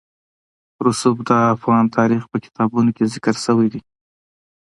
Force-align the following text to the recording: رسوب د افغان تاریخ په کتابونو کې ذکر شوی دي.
رسوب 0.85 1.17
د 1.29 1.29
افغان 1.55 1.85
تاریخ 1.97 2.21
په 2.31 2.37
کتابونو 2.45 2.89
کې 2.95 3.09
ذکر 3.13 3.35
شوی 3.45 3.67
دي. 3.73 3.81